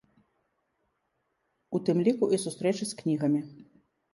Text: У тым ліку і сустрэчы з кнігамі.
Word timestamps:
У 1.77 1.83
тым 1.91 1.97
ліку 2.07 2.25
і 2.39 2.43
сустрэчы 2.47 2.83
з 2.93 2.99
кнігамі. 3.03 3.41